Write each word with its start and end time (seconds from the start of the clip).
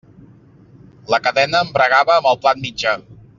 La 1.13 1.19
cadena 1.27 1.61
embragava 1.67 2.17
amb 2.19 2.31
el 2.33 2.41
plat 2.47 2.65
mitjà. 2.65 2.97